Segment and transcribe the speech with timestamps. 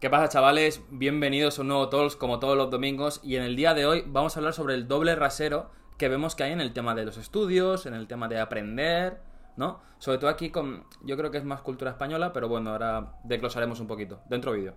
[0.00, 0.80] ¿Qué pasa, chavales?
[0.90, 3.20] Bienvenidos a un nuevo Talks como todos los domingos.
[3.24, 6.36] Y en el día de hoy vamos a hablar sobre el doble rasero que vemos
[6.36, 9.20] que hay en el tema de los estudios, en el tema de aprender,
[9.56, 9.80] ¿no?
[9.98, 10.84] Sobre todo aquí con.
[11.02, 14.20] Yo creo que es más cultura española, pero bueno, ahora desglosaremos un poquito.
[14.28, 14.76] Dentro vídeo.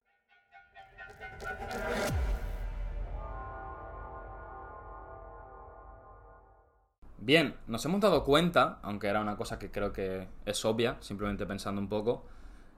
[7.20, 11.46] Bien, nos hemos dado cuenta, aunque era una cosa que creo que es obvia, simplemente
[11.46, 12.26] pensando un poco,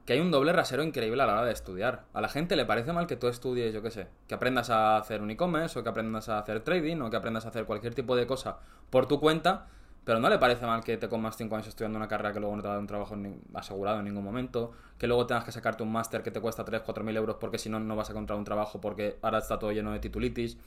[0.05, 2.03] que hay un doble rasero increíble a la hora de estudiar.
[2.13, 4.97] A la gente le parece mal que tú estudies, yo qué sé, que aprendas a
[4.97, 7.95] hacer un e-commerce, o que aprendas a hacer trading, o que aprendas a hacer cualquier
[7.95, 8.57] tipo de cosa
[8.89, 9.67] por tu cuenta,
[10.03, 12.55] pero no le parece mal que te comas 5 años estudiando una carrera que luego
[12.55, 13.15] no te va a dar un trabajo
[13.53, 16.81] asegurado en ningún momento, que luego tengas que sacarte un máster que te cuesta 3,
[16.81, 19.57] 4 mil euros porque si no, no vas a encontrar un trabajo porque ahora está
[19.57, 20.57] todo lleno de titulitis.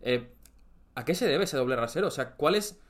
[0.00, 0.32] Eh,
[0.94, 2.08] ¿A qué se debe ese doble rasero?
[2.08, 2.80] O sea, ¿cuál es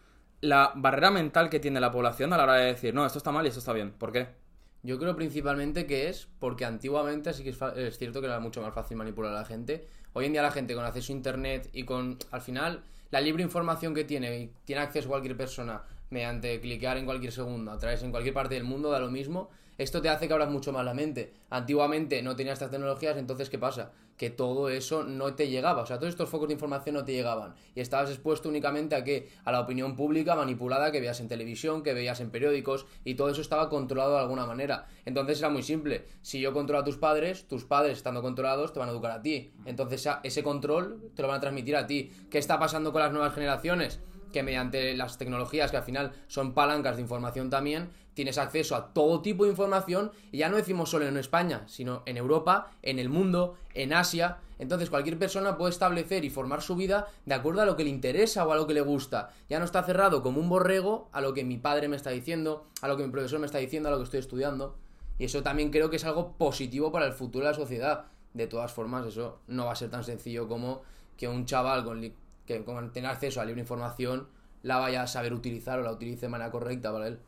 [0.41, 3.31] la barrera mental que tiene la población a la hora de decir, no, esto está
[3.31, 3.93] mal y esto está bien?
[3.93, 4.42] ¿Por qué?
[4.85, 8.75] Yo creo principalmente que es porque antiguamente sí que es, cierto que era mucho más
[8.75, 9.87] fácil manipular a la gente.
[10.13, 13.45] Hoy en día la gente con acceso a internet y con al final la libre
[13.45, 15.83] información que tiene y tiene acceso cualquier persona
[16.13, 19.49] mediante cliquear en cualquier segundo, a través en cualquier parte del mundo da lo mismo,
[19.79, 21.33] esto te hace que abras mucho más la mente.
[21.51, 23.93] Antiguamente no tenías estas tecnologías, entonces ¿qué pasa?
[24.23, 27.13] que todo eso no te llegaba, o sea, todos estos focos de información no te
[27.13, 31.27] llegaban y estabas expuesto únicamente a que a la opinión pública manipulada que veías en
[31.27, 34.87] televisión, que veías en periódicos y todo eso estaba controlado de alguna manera.
[35.05, 38.79] Entonces era muy simple, si yo controlo a tus padres, tus padres estando controlados te
[38.79, 39.51] van a educar a ti.
[39.65, 42.13] Entonces ese control te lo van a transmitir a ti.
[42.31, 43.99] ¿Qué está pasando con las nuevas generaciones?
[44.33, 48.93] Que mediante las tecnologías que al final son palancas de información también, tienes acceso a
[48.93, 52.99] todo tipo de información y ya no decimos solo en España, sino en Europa, en
[52.99, 54.39] el mundo, en Asia.
[54.59, 57.91] Entonces cualquier persona puede establecer y formar su vida de acuerdo a lo que le
[57.91, 59.31] interesa o a lo que le gusta.
[59.49, 62.67] Ya no está cerrado como un borrego a lo que mi padre me está diciendo,
[62.81, 64.77] a lo que mi profesor me está diciendo, a lo que estoy estudiando.
[65.19, 68.07] Y eso también creo que es algo positivo para el futuro de la sociedad.
[68.35, 70.83] De todas formas, eso no va a ser tan sencillo como
[71.17, 72.01] que un chaval con
[72.47, 74.29] que con tener acceso a libre información
[74.63, 77.19] la vaya a saber utilizar o la utilice de manera correcta para él.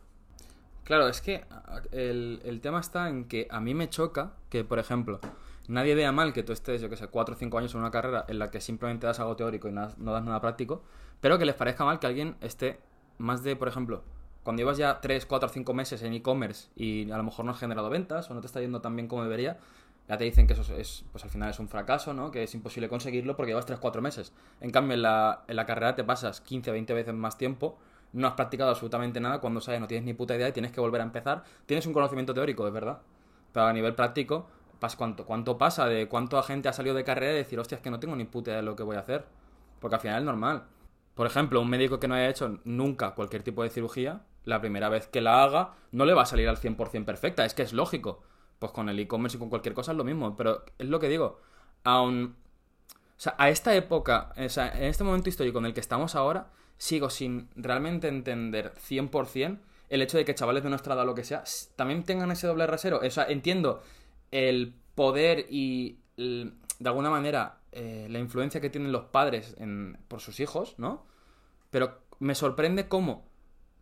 [0.85, 1.45] Claro, es que
[1.93, 5.19] el, tema está en que a mí me choca que, por ejemplo,
[5.67, 7.91] nadie vea mal que tú estés, yo que sé, 4 o 5 años en una
[7.91, 10.83] carrera en la que simplemente das algo teórico y no, no das nada práctico,
[11.21, 12.81] pero que les parezca mal que alguien esté
[13.17, 14.03] más de, por ejemplo,
[14.43, 17.53] cuando llevas ya 3, 4 o 5 meses en e-commerce y a lo mejor no
[17.53, 19.59] has generado ventas o no te está yendo tan bien como debería,
[20.09, 22.31] ya te dicen que eso es, pues al final es un fracaso, ¿no?
[22.31, 24.35] Que es imposible conseguirlo porque llevas 3-4 meses.
[24.61, 27.79] En cambio, en la, en la carrera te pasas 15-20 veces más tiempo,
[28.13, 30.81] no has practicado absolutamente nada, cuando sabes no tienes ni puta idea y tienes que
[30.81, 31.43] volver a empezar.
[31.67, 33.01] Tienes un conocimiento teórico, es verdad,
[33.53, 34.47] pero a nivel práctico,
[34.97, 37.91] ¿cuánto, ¿cuánto pasa de cuánta gente ha salido de carrera y decir, hostia, es que
[37.91, 39.25] no tengo ni puta idea de lo que voy a hacer?
[39.81, 40.65] Porque al final es normal.
[41.15, 44.91] Por ejemplo, un médico que no haya hecho nunca cualquier tipo de cirugía, la primera
[44.91, 47.73] vez que la haga, no le va a salir al 100% perfecta, es que es
[47.73, 48.23] lógico
[48.65, 50.35] pues con el e-commerce y con cualquier cosa es lo mismo.
[50.37, 51.39] Pero es lo que digo.
[51.85, 52.35] Aún.
[52.89, 56.15] O sea, a esta época, o sea, en este momento histórico en el que estamos
[56.15, 59.59] ahora, sigo sin realmente entender 100%
[59.91, 61.45] el hecho de que chavales de nuestra edad, lo que sea,
[61.77, 63.01] también tengan ese doble rasero.
[63.05, 63.83] O sea, entiendo
[64.31, 69.55] el poder y, de alguna manera, eh, la influencia que tienen los padres
[70.09, 71.05] por sus hijos, ¿no?
[71.71, 73.29] Pero me sorprende cómo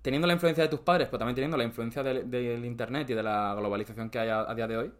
[0.02, 3.22] teniendo la influencia de tus padres, pero también teniendo la influencia del, Internet y de
[3.22, 4.92] la globalización que hay a, día de hoy,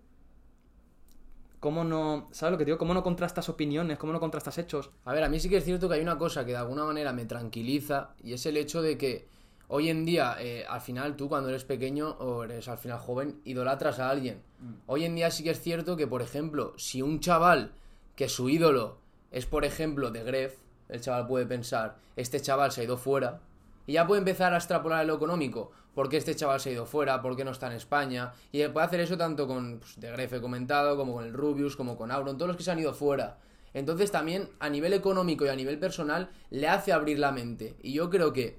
[1.59, 2.79] ¿cómo no, ¿sabes lo que digo?
[2.79, 3.99] ¿Cómo no contrastas opiniones?
[3.99, 4.91] ¿Cómo no contrastas hechos?
[5.05, 6.85] A ver, a mí sí que es cierto que hay una cosa que de alguna
[6.85, 9.27] manera me tranquiliza y es el hecho de que
[9.69, 13.41] hoy en día, eh, al final tú cuando eres pequeño o eres al final joven,
[13.45, 14.43] idolatras a alguien.
[14.61, 14.73] Mm.
[14.87, 17.73] Hoy en día sí que es cierto que, por ejemplo, si un chaval
[18.15, 18.99] que su ídolo
[19.33, 20.59] es, por ejemplo, de Gref,
[20.89, 23.41] el chaval puede pensar, este chaval se ha ido fuera,
[23.87, 25.73] y ya puede empezar a extrapolar lo económico.
[25.95, 27.21] ¿Por qué este chaval se ha ido fuera?
[27.21, 28.33] ¿Por qué no está en España?
[28.51, 31.97] Y puede hacer eso tanto con pues, De Grefe comentado, como con el Rubius, como
[31.97, 33.39] con Auron, todos los que se han ido fuera.
[33.75, 37.77] Entonces también a nivel económico y a nivel personal le hace abrir la mente.
[37.83, 38.59] Y yo creo que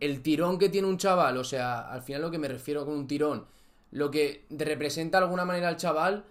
[0.00, 2.94] el tirón que tiene un chaval, o sea, al final lo que me refiero con
[2.94, 3.46] un tirón,
[3.90, 6.24] lo que representa de alguna manera al chaval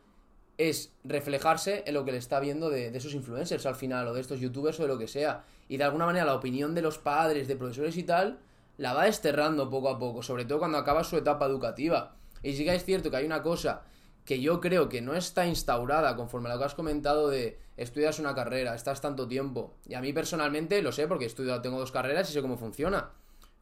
[0.57, 4.21] es reflejarse en lo que le está viendo de, esos influencers al final, o de
[4.21, 5.43] estos youtubers o de lo que sea.
[5.67, 8.39] Y de alguna manera la opinión de los padres, de profesores y tal,
[8.77, 12.15] la va desterrando poco a poco, sobre todo cuando acaba su etapa educativa.
[12.43, 13.83] Y sí que es cierto que hay una cosa
[14.25, 18.19] que yo creo que no está instaurada conforme a lo que has comentado de estudias
[18.19, 19.75] una carrera, estás tanto tiempo.
[19.85, 22.57] Y a mí personalmente lo sé porque he estudiado, tengo dos carreras y sé cómo
[22.57, 23.11] funciona.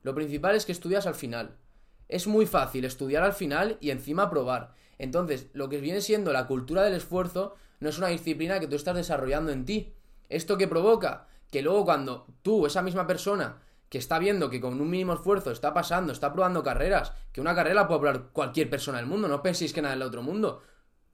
[0.03, 1.57] Lo principal es que estudias al final.
[2.07, 4.73] Es muy fácil estudiar al final y encima probar.
[4.97, 8.75] Entonces, lo que viene siendo la cultura del esfuerzo no es una disciplina que tú
[8.75, 9.93] estás desarrollando en ti.
[10.29, 11.27] ¿Esto que provoca?
[11.53, 15.51] Que luego cuando tú, esa misma persona, que está viendo que con un mínimo esfuerzo
[15.51, 19.43] está pasando, está probando carreras, que una carrera puede probar cualquier persona del mundo, no
[19.43, 20.63] penséis que nada en el otro mundo.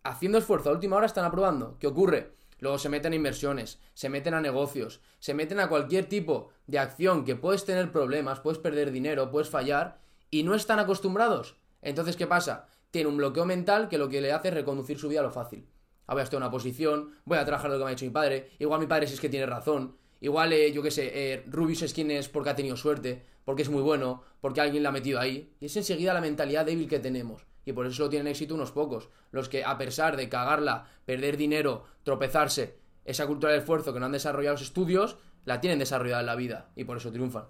[0.01, 1.75] haciendo esfuerzo a última hora están aprobando.
[1.77, 2.38] ¿Qué ocurre?
[2.59, 6.80] Luego se meten a inversiones, se meten a negocios, se meten a cualquier tipo de
[6.80, 10.00] acción que puedes tener problemas, puedes perder dinero, puedes fallar
[10.31, 11.57] y no están acostumbrados.
[11.81, 12.68] Entonces, ¿qué pasa?
[12.92, 15.31] Tiene un bloqueo mental que lo que le hace es reconducir su vida a lo
[15.31, 15.68] fácil.
[16.07, 18.51] Ah, estar en una posición, voy a trabajar lo que me ha dicho mi padre,
[18.57, 21.81] igual mi padre si es que tiene razón, igual, eh, yo qué sé, eh, Rubius
[21.81, 24.92] es quien es porque ha tenido suerte, porque es muy bueno, porque alguien le ha
[24.92, 25.54] metido ahí.
[25.60, 27.45] Y es enseguida la mentalidad débil que tenemos.
[27.66, 29.10] Y por eso solo tienen éxito unos pocos.
[29.31, 34.06] Los que, a pesar de cagarla, perder dinero, tropezarse, esa cultura del esfuerzo que no
[34.06, 36.69] han desarrollado los estudios, la tienen desarrollada en la vida.
[36.75, 37.45] Y por eso triunfan.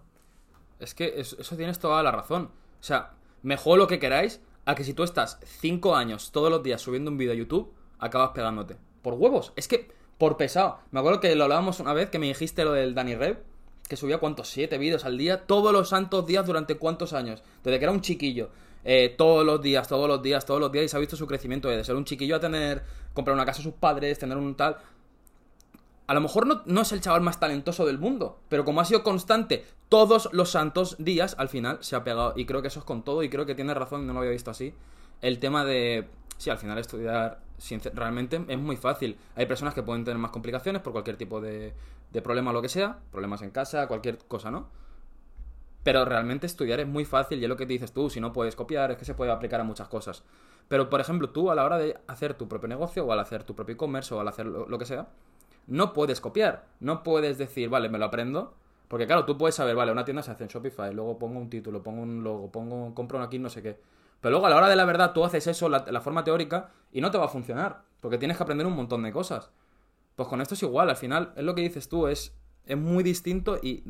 [0.79, 2.51] Es que eso, tienes toda la razón.
[2.79, 6.63] O sea, mejor lo que queráis a que si tú estás cinco años todos los
[6.63, 8.77] días subiendo un vídeo a YouTube, acabas pegándote.
[9.01, 9.51] Por huevos.
[9.55, 10.79] Es que, por pesado.
[10.91, 13.39] Me acuerdo que lo hablábamos una vez que me dijiste lo del Danny Rev,
[13.87, 17.41] que subía cuántos, siete vídeos al día, todos los santos días durante cuántos años.
[17.63, 18.51] Desde que era un chiquillo.
[18.83, 21.25] Eh, todos los días, todos los días, todos los días, y se ha visto su
[21.25, 22.83] crecimiento de ser un chiquillo a tener,
[23.13, 24.77] comprar una casa a sus padres, tener un tal.
[26.07, 28.85] A lo mejor no, no, es el chaval más talentoso del mundo, pero como ha
[28.85, 32.33] sido constante todos los santos días, al final se ha pegado.
[32.35, 34.31] Y creo que eso es con todo, y creo que tiene razón, no lo había
[34.31, 34.73] visto así.
[35.21, 36.07] El tema de.
[36.37, 37.39] Sí, al final estudiar
[37.93, 39.17] realmente es muy fácil.
[39.35, 41.73] Hay personas que pueden tener más complicaciones por cualquier tipo de,
[42.11, 44.67] de problema o lo que sea, problemas en casa, cualquier cosa, ¿no?
[45.83, 48.33] Pero realmente estudiar es muy fácil y es lo que te dices tú, si no
[48.33, 50.23] puedes copiar, es que se puede aplicar a muchas cosas.
[50.67, 53.43] Pero, por ejemplo, tú a la hora de hacer tu propio negocio o al hacer
[53.43, 55.07] tu propio e-commerce o al hacer lo, que sea,
[55.67, 56.65] no puedes copiar.
[56.79, 58.53] No puedes decir, vale, me lo aprendo.
[58.87, 61.49] Porque claro, tú puedes saber, vale, una tienda se hace en Shopify, luego pongo un
[61.49, 63.79] título, pongo un logo, pongo, compro aquí, no sé qué.
[64.21, 66.71] Pero luego a la hora de la verdad tú haces eso, la, la forma teórica,
[66.91, 67.83] y no te va a funcionar.
[67.99, 69.51] Porque tienes que aprender un montón de cosas.
[70.15, 72.35] Pues con esto es igual, al final, es lo que dices tú, es,
[72.65, 73.83] es muy distinto y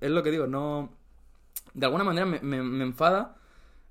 [0.00, 0.90] es lo que digo, no
[1.74, 3.36] de alguna manera me, enfada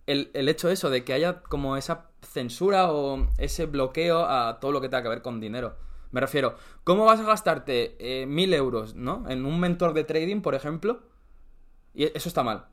[0.06, 4.72] el, el, hecho eso de que haya como esa censura o ese bloqueo a todo
[4.72, 5.78] lo que tenga que ver con dinero.
[6.12, 9.30] Me refiero, ¿cómo vas a gastarte eh, mil euros, ¿no?
[9.30, 11.04] En un mentor de trading, por ejemplo.
[11.94, 12.66] Y eso está mal.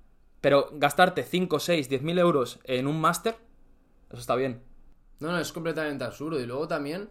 [0.46, 3.34] Pero gastarte 5, 6, 10 mil euros en un máster,
[4.10, 4.62] eso está bien.
[5.18, 6.38] No, no, es completamente absurdo.
[6.38, 7.10] Y luego también,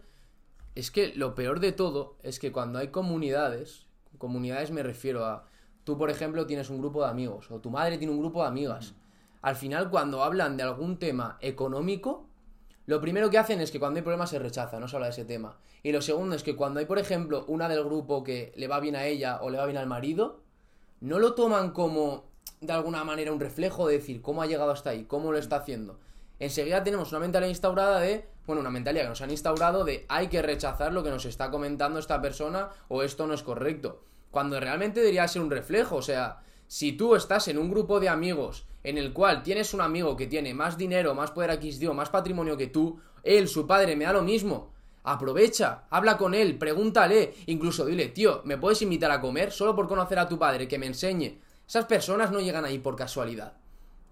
[0.74, 5.44] es que lo peor de todo es que cuando hay comunidades, comunidades me refiero a
[5.84, 8.48] Tú, por ejemplo, tienes un grupo de amigos o tu madre tiene un grupo de
[8.48, 8.94] amigas.
[9.42, 12.30] Al final, cuando hablan de algún tema económico,
[12.86, 15.12] lo primero que hacen es que cuando hay problemas se rechaza, no se habla de
[15.12, 15.58] ese tema.
[15.82, 18.80] Y lo segundo es que cuando hay, por ejemplo, una del grupo que le va
[18.80, 20.40] bien a ella o le va bien al marido,
[21.00, 22.30] no lo toman como,
[22.60, 25.56] de alguna manera, un reflejo de decir cómo ha llegado hasta ahí, cómo lo está
[25.56, 25.98] haciendo.
[26.38, 30.28] Enseguida tenemos una mentalidad instaurada de, bueno, una mentalidad que nos han instaurado de hay
[30.28, 34.02] que rechazar lo que nos está comentando esta persona o esto no es correcto
[34.36, 35.96] cuando realmente debería ser un reflejo.
[35.96, 39.80] O sea, si tú estás en un grupo de amigos en el cual tienes un
[39.80, 43.96] amigo que tiene más dinero, más poder adquisitivo, más patrimonio que tú, él, su padre,
[43.96, 44.74] me da lo mismo.
[45.04, 49.88] Aprovecha, habla con él, pregúntale, incluso dile, tío, ¿me puedes invitar a comer solo por
[49.88, 51.38] conocer a tu padre, que me enseñe?
[51.68, 53.54] Esas personas no llegan ahí por casualidad.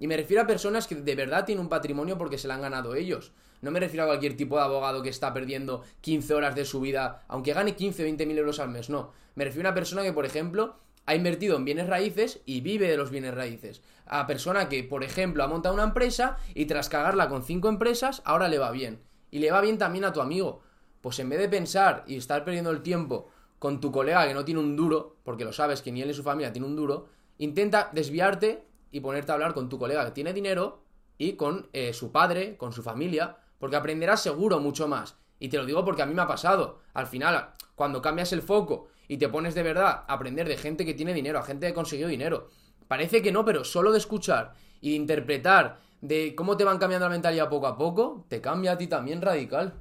[0.01, 2.63] Y me refiero a personas que de verdad tienen un patrimonio porque se lo han
[2.63, 3.33] ganado ellos.
[3.63, 6.81] No me refiero a cualquier tipo de abogado que está perdiendo 15 horas de su
[6.81, 9.13] vida, aunque gane 15 o 20 mil euros al mes, no.
[9.37, 12.89] Me refiero a una persona que, por ejemplo, ha invertido en bienes raíces y vive
[12.89, 13.83] de los bienes raíces.
[14.05, 18.21] A persona que, por ejemplo, ha montado una empresa y tras cagarla con 5 empresas,
[18.25, 19.01] ahora le va bien.
[19.31, 20.63] Y le va bien también a tu amigo.
[21.01, 23.31] Pues en vez de pensar y estar perdiendo el tiempo
[23.61, 26.15] con tu colega que no tiene un duro, porque lo sabes que ni él ni
[26.15, 30.13] su familia tiene un duro, intenta desviarte y ponerte a hablar con tu colega que
[30.13, 30.85] tiene dinero
[31.19, 35.17] y con eh, su padre, con su familia, porque aprenderás seguro mucho más.
[35.39, 36.81] Y te lo digo porque a mí me ha pasado.
[36.93, 40.85] Al final, cuando cambias el foco y te pones de verdad a aprender de gente
[40.85, 42.51] que tiene dinero, a gente que consiguió dinero,
[42.89, 47.07] parece que no, pero solo de escuchar y de interpretar de cómo te van cambiando
[47.07, 49.75] la mentalidad poco a poco, te cambia a ti también radical.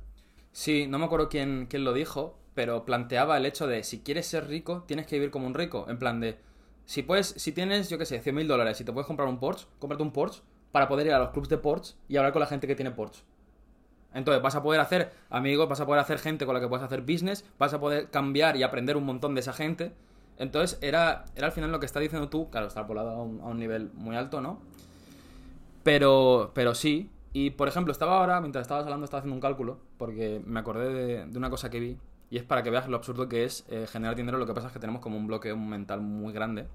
[0.51, 4.27] Sí, no me acuerdo quién, quién lo dijo, pero planteaba el hecho de si quieres
[4.27, 5.85] ser rico, tienes que vivir como un rico.
[5.89, 6.37] En plan de,
[6.85, 9.39] si puedes, si tienes, yo qué sé, 100 mil dólares y te puedes comprar un
[9.39, 12.39] Porsche, cómprate un Porsche para poder ir a los clubs de Porsche y hablar con
[12.39, 13.23] la gente que tiene Porsche.
[14.13, 16.83] Entonces vas a poder hacer amigos, vas a poder hacer gente con la que puedes
[16.83, 19.93] hacer business, vas a poder cambiar y aprender un montón de esa gente.
[20.37, 23.41] Entonces era, era al final lo que está diciendo tú, claro, está volado a un,
[23.41, 24.59] a un nivel muy alto, ¿no?
[25.83, 27.09] Pero, pero sí.
[27.33, 31.25] Y por ejemplo, estaba ahora, mientras estabas hablando, estaba haciendo un cálculo, porque me acordé
[31.25, 31.97] de, una cosa que vi,
[32.33, 34.39] y es para que veas lo absurdo que es eh, generar dinero.
[34.39, 36.65] Lo que pasa es que tenemos como un bloqueo mental muy grande.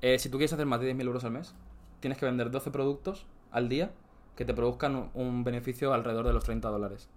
[0.00, 1.54] Eh, si tú quieres hacer más de 10.000 euros al mes,
[2.00, 3.90] tienes que vender 12 productos al día
[4.34, 7.10] que te produzcan un beneficio alrededor de los 30 dólares.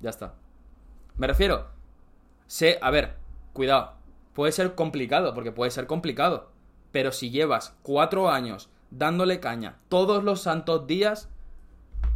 [0.00, 0.34] Ya está.
[1.16, 1.68] Me refiero,
[2.48, 3.14] sé, a ver,
[3.52, 3.92] cuidado,
[4.34, 6.50] puede ser complicado, porque puede ser complicado,
[6.90, 11.28] pero si llevas cuatro años dándole caña todos los santos días,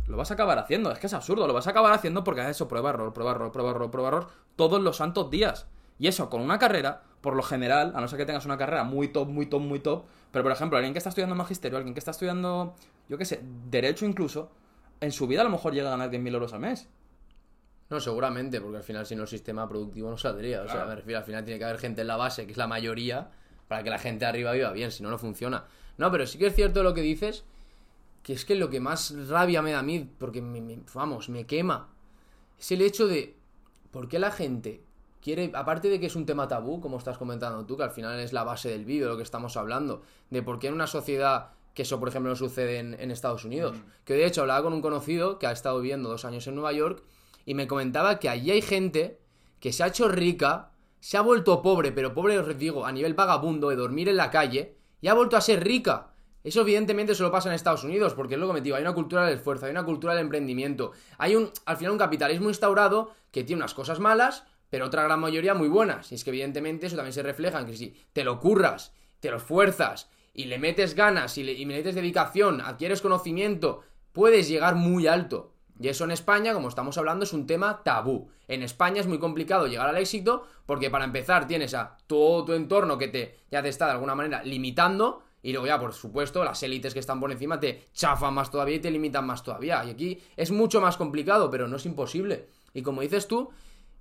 [0.07, 0.91] lo vas a acabar haciendo.
[0.93, 3.33] Es que es absurdo, lo vas a acabar haciendo porque haces eso, prueba, error, prueba,
[3.33, 5.67] error, prueba, error, prueba, error, todos los santos días.
[5.99, 8.85] Y eso, con una carrera, por lo general, a no ser que tengas una carrera
[8.85, 11.95] muy top, muy top, muy top, pero por ejemplo, alguien que está estudiando magisterio, alguien
[11.95, 12.75] que está estudiando,
[13.09, 13.41] yo qué sé,
[13.71, 14.51] derecho incluso,
[15.01, 16.89] en su vida a lo mejor llega a ganar 10.000 euros al mes.
[17.91, 20.63] No, seguramente, porque al final si no el sistema productivo no saldría.
[20.63, 22.59] O sea, me refiero, al final tiene que haber gente en la base, que es
[22.59, 23.31] la mayoría,
[23.69, 25.65] para que la gente arriba viva bien, si no, no funciona.
[25.99, 27.45] No, pero sí que es cierto lo que dices,
[28.23, 31.29] que es que lo que más rabia me da a mí, porque me, me- vamos,
[31.29, 31.89] me quema,
[32.59, 33.37] es el hecho de
[33.91, 34.83] por qué la gente
[35.21, 38.19] quiere, aparte de que es un tema tabú, como estás comentando tú, que al final
[38.21, 41.51] es la base del vídeo, lo que estamos hablando, de por qué en una sociedad
[41.75, 43.77] que eso, por ejemplo, no sucede en, en Estados Unidos.
[44.05, 46.73] Que de hecho hablaba con un conocido que ha estado viviendo dos años en Nueva
[46.73, 47.03] York
[47.47, 49.19] y me comentaba que allí hay gente
[49.59, 53.15] que se ha hecho rica, se ha vuelto pobre, pero pobre os digo, a nivel
[53.15, 56.12] vagabundo de dormir en la calle, y ha vuelto a ser rica.
[56.45, 58.95] Eso evidentemente solo pasa en Estados Unidos, porque es lo que me digo, hay una
[58.95, 63.13] cultura del esfuerzo, hay una cultura del emprendimiento, hay un, al final un capitalismo instaurado
[63.31, 66.11] que tiene unas cosas malas, pero otra gran mayoría muy buenas.
[66.11, 69.31] Y es que evidentemente eso también se refleja en que si te lo curras, te
[69.31, 73.83] lo esfuerzas y le metes ganas y le, metes dedicación, adquieres conocimiento,
[74.13, 75.53] puedes llegar muy alto.
[75.79, 78.31] Y eso en España, como estamos hablando, es un tema tabú.
[78.49, 82.53] En España es muy complicado llegar al éxito porque para empezar tienes a todo tu
[82.53, 86.45] entorno que te ya te está de alguna manera limitando y luego ya, por supuesto,
[86.45, 89.85] las élites que están por encima te chafan más todavía y te limitan más todavía.
[89.85, 92.49] Y aquí es mucho más complicado, pero no es imposible.
[92.73, 93.51] Y como dices tú,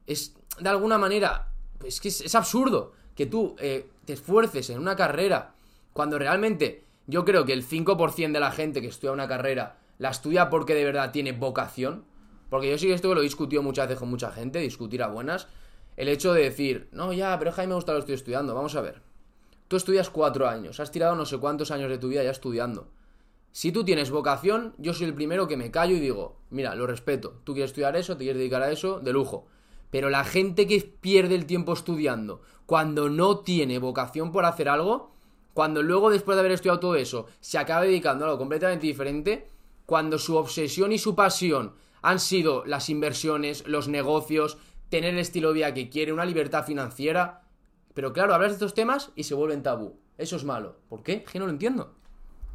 [0.06, 1.48] es de alguna manera,
[1.84, 5.56] es que es, absurdo que tú eh, te esfuerces en una carrera
[5.94, 10.10] cuando realmente yo creo que el 5% de la gente que estudia una carrera la
[10.10, 12.06] estudia porque de verdad tiene vocación.
[12.50, 15.02] Porque yo sí que esto que lo he discutido muchas veces con mucha gente, discutir
[15.02, 15.48] a buenas.
[15.98, 18.54] El hecho de decir, no, ya, pero mí me gusta lo que estoy estudiando.
[18.54, 19.11] Vamos a ver.
[19.72, 22.90] Tú estudias cuatro años, has tirado no sé cuántos años de tu vida ya estudiando.
[23.54, 26.88] Si tú tienes vocación, yo soy el primero que me callo y digo, mira, lo
[26.88, 27.40] respeto.
[27.46, 29.48] Tú quieres estudiar eso, te quieres dedicar a eso, de lujo.
[29.90, 35.14] Pero la gente que pierde el tiempo estudiando cuando no tiene vocación por hacer algo,
[35.54, 39.48] cuando luego después de haber estudiado todo eso se acaba dedicando a algo completamente diferente,
[39.86, 44.58] cuando su obsesión y su pasión han sido las inversiones, los negocios,
[44.90, 47.44] tener el estilo de vida que quiere, una libertad financiera.
[47.94, 49.98] Pero claro, hablas de estos temas y se vuelven tabú.
[50.18, 50.78] Eso es malo.
[50.90, 51.24] ¿Por qué?
[51.24, 51.96] Que no lo entiendo.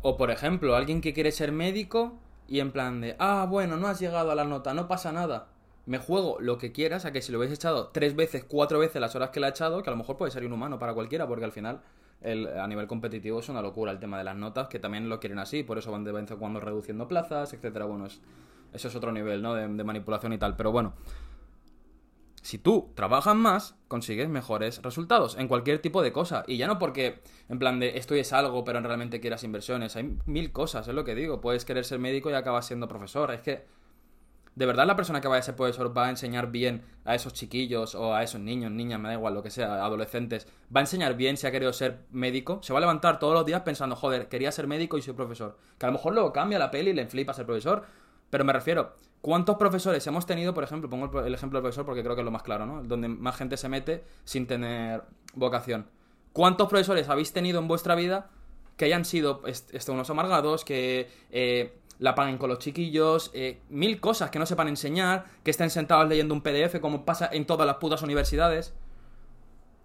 [0.02, 3.88] O por ejemplo, alguien que quiere ser médico y en plan de, ah, bueno, no
[3.88, 5.48] has llegado a la nota, no pasa nada.
[5.84, 9.00] Me juego lo que quieras a que si lo hubiese echado tres veces, cuatro veces
[9.00, 11.26] las horas que le ha echado, que a lo mejor puede ser inhumano para cualquiera,
[11.26, 11.80] porque al final
[12.22, 15.20] el, a nivel competitivo es una locura el tema de las notas, que también lo
[15.20, 17.84] quieren así, por eso van de vez en cuando reduciendo plazas, etcétera.
[17.84, 18.20] Bueno, es,
[18.72, 19.54] eso es otro nivel, ¿no?
[19.54, 20.56] De manipulación y tal.
[20.56, 20.94] Pero bueno,
[22.46, 26.44] si tú trabajas más, consigues mejores resultados en cualquier tipo de cosa.
[26.46, 29.96] Y ya no porque, en plan de esto es algo, pero realmente quieras inversiones.
[29.96, 31.40] Hay mil cosas, es lo que digo.
[31.40, 33.32] Puedes querer ser médico y acabas siendo profesor.
[33.32, 33.66] Es que,
[34.54, 37.32] de verdad, la persona que vaya a ser profesor va a enseñar bien a esos
[37.32, 40.46] chiquillos o a esos niños, niñas, me da igual, lo que sea, adolescentes.
[40.74, 42.60] Va a enseñar bien si ha querido ser médico.
[42.62, 45.58] Se va a levantar todos los días pensando, joder, quería ser médico y soy profesor.
[45.78, 47.86] Que a lo mejor luego cambia la peli y le flipa ser profesor.
[48.30, 48.94] Pero me refiero,
[49.26, 52.24] ¿cuántos profesores hemos tenido, por ejemplo, pongo el ejemplo del profesor porque creo que es
[52.24, 52.84] lo más claro, ¿no?
[52.84, 55.02] Donde más gente se mete sin tener
[55.34, 55.88] vocación.
[56.32, 58.30] ¿Cuántos profesores habéis tenido en vuestra vida
[58.76, 63.58] que hayan sido est- este, unos amargados, que eh, la paguen con los chiquillos, eh,
[63.68, 67.46] mil cosas que no sepan enseñar, que estén sentados leyendo un PDF como pasa en
[67.46, 68.74] todas las putas universidades?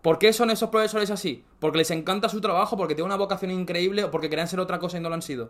[0.04, 1.44] ¿Por qué son esos profesores así?
[1.60, 4.78] ¿Porque les encanta su trabajo, porque tienen una vocación increíble o porque querían ser otra
[4.78, 5.50] cosa y no lo han sido?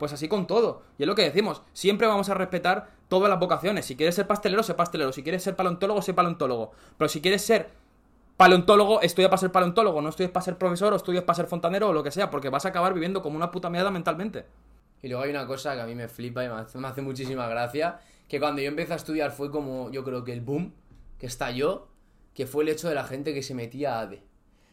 [0.00, 0.80] Pues así con todo.
[0.96, 1.60] Y es lo que decimos.
[1.74, 3.84] Siempre vamos a respetar todas las vocaciones.
[3.84, 5.12] Si quieres ser pastelero, sé pastelero.
[5.12, 6.72] Si quieres ser paleontólogo, sé paleontólogo.
[6.96, 7.68] Pero si quieres ser
[8.38, 10.00] paleontólogo, estudia para ser paleontólogo.
[10.00, 12.30] No estudies para ser profesor o estudies para ser fontanero o lo que sea.
[12.30, 14.46] Porque vas a acabar viviendo como una puta mierda mentalmente.
[15.02, 17.02] Y luego hay una cosa que a mí me flipa y me hace, me hace
[17.02, 20.72] muchísima gracia, que cuando yo empecé a estudiar fue como, yo creo que el boom
[21.18, 21.88] que estalló,
[22.32, 24.22] que fue el hecho de la gente que se metía a ADE.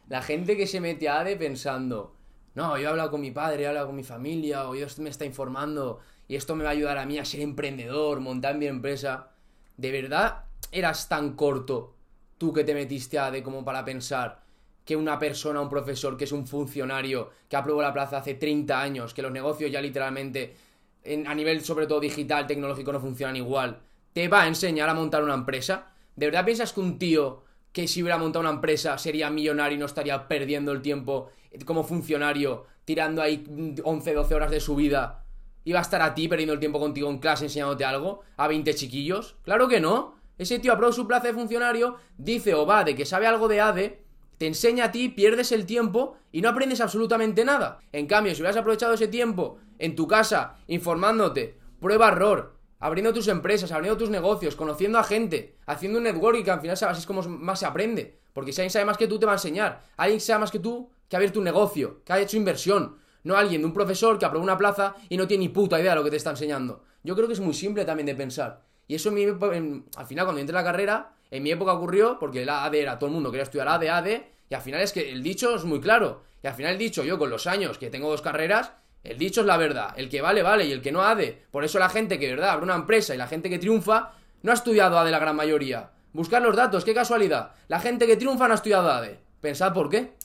[0.07, 2.15] La gente que se mete a ADE pensando,
[2.57, 5.11] no, yo he hablado con mi padre, he hablado con mi familia, o Dios me
[5.11, 8.65] está informando, y esto me va a ayudar a mí a ser emprendedor, montar mi
[8.65, 9.29] empresa.
[9.77, 11.93] ¿De verdad eras tan corto
[12.39, 14.41] tú que te metiste a ADE como para pensar
[14.83, 18.81] que una persona, un profesor, que es un funcionario, que aprobó la plaza hace 30
[18.81, 20.55] años, que los negocios ya literalmente,
[21.03, 23.81] en- a nivel sobre todo digital, tecnológico, no funcionan igual,
[24.13, 25.91] te va a enseñar a montar una empresa?
[26.15, 27.43] ¿De verdad piensas que un tío
[27.77, 31.29] que si hubiera montado una empresa sería millonario y no estaría perdiendo el tiempo
[31.63, 35.23] como funcionario, tirando ahí mm, 11, 12 horas de su vida?
[35.63, 38.21] ¿Iba a estar a ti perdiendo el tiempo contigo en clase enseñándote algo?
[38.35, 39.35] ¿A 20 chiquillos?
[39.43, 40.15] ¡Claro que no!
[40.39, 43.61] Ese tío aprobó su plaza de funcionario, dice o va de que sabe algo de
[43.61, 44.01] ADE,
[44.39, 47.77] te enseña a ti, pierdes el tiempo y no aprendes absolutamente nada.
[47.91, 53.27] En cambio, si hubieras aprovechado ese tiempo en tu casa, informándote, prueba error, abriendo tus
[53.27, 57.05] empresas, abriendo tus negocios, conociendo a gente, haciendo un networking que al final así es
[57.05, 58.19] como más se aprende.
[58.33, 59.81] Porque si alguien sabe más que tú, te va a enseñar.
[59.97, 62.97] Alguien sabe más que tú, que ha abierto un negocio, que ha hecho inversión.
[63.23, 65.91] No alguien de un profesor que aprobó una plaza y no tiene ni puta idea
[65.91, 66.83] de lo que te está enseñando.
[67.03, 68.61] Yo creo que es muy simple también de pensar.
[68.87, 72.49] Y eso al final cuando entré a la carrera, en mi época ocurrió porque el
[72.49, 74.07] AD era todo el mundo quería estudiar AD, AD,
[74.49, 76.23] y al final es que el dicho es muy claro.
[76.43, 78.73] Y al final el dicho, yo con los años que tengo dos carreras,
[79.07, 79.93] el dicho es la verdad.
[79.95, 81.45] El que vale, vale, y el que no ADE.
[81.51, 84.51] Por eso la gente que, verdad, abre una empresa y la gente que triunfa, no
[84.51, 85.91] ha estudiado ADE la gran mayoría.
[86.13, 87.51] Buscar los datos, qué casualidad.
[87.67, 89.19] La gente que triunfa no ha estudiado ADE.
[89.41, 90.15] Pensad por qué.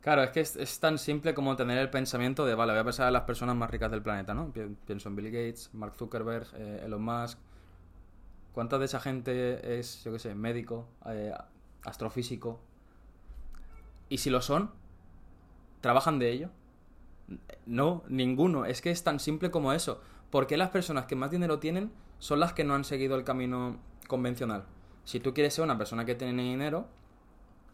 [0.00, 3.06] Claro, es que es, tan simple como tener el pensamiento de, vale, voy a pensar
[3.08, 4.50] en las personas más ricas del planeta, ¿no?
[4.86, 7.38] Pienso en Bill Gates, Mark Zuckerberg, eh, Elon Musk.
[8.52, 11.32] ¿Cuánta de esa gente es, yo qué sé, médico, eh,
[11.84, 12.60] astrofísico?
[14.08, 14.70] Y si lo son,
[15.82, 16.50] ¿trabajan de ello?
[17.66, 18.64] No, ninguno.
[18.64, 20.00] Es que es tan simple como eso.
[20.30, 23.24] ¿Por qué las personas que más dinero tienen son las que no han seguido el
[23.24, 24.64] camino convencional?
[25.04, 26.86] Si tú quieres ser una persona que tiene dinero,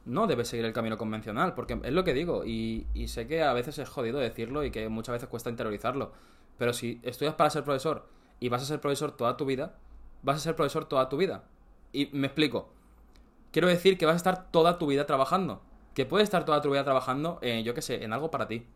[0.07, 3.53] no debes seguir el camino convencional, porque es lo que digo, y, sé que a
[3.53, 6.13] veces es jodido decirlo y que muchas veces cuesta interiorizarlo,
[6.59, 8.09] pero si estudias para ser profesor
[8.41, 9.77] y vas a ser profesor toda tu vida,
[10.23, 11.45] vas a ser profesor toda tu vida.
[11.93, 12.71] Y me explico.
[13.53, 15.63] Quiero decir que vas a estar toda tu vida trabajando.
[15.95, 18.67] Que puedes estar toda tu vida trabajando, eh, yo qué sé, en algo para ti.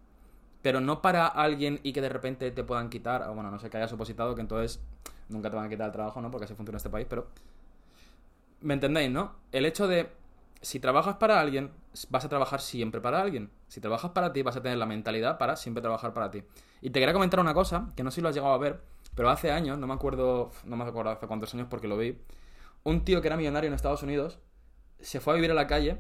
[0.63, 3.23] Pero no para alguien y que de repente te puedan quitar.
[3.23, 4.81] O bueno, no sé que hayas supositado que entonces
[5.29, 6.31] nunca te van a quitar el trabajo, ¿no?
[6.31, 7.29] Porque así funciona este país, pero.
[8.61, 9.33] ¿Me entendéis, no?
[9.53, 10.11] El hecho de
[10.61, 11.71] si trabajas para alguien,
[12.11, 13.51] vas a trabajar siempre para alguien.
[13.69, 16.43] Si trabajas para ti, vas a tener la mentalidad para siempre trabajar para ti.
[16.83, 18.81] Y te quería comentar una cosa, que no sé si lo has llegado a ver,
[19.15, 22.19] pero hace años, no me acuerdo, no me acuerdo hace cuántos años porque lo vi,
[22.85, 24.39] un tío que era millonario en Estados Unidos
[25.01, 25.99] se fue a vivir a la calle.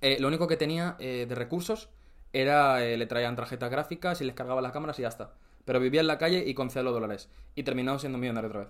[0.00, 1.90] Eh, lo único que tenía eh, de recursos
[2.32, 5.34] era, eh, le traían tarjetas gráficas y les cargaba las cámaras y ya está.
[5.64, 7.28] Pero vivía en la calle y con cero dólares.
[7.54, 8.68] Y terminó siendo millonario otra vez.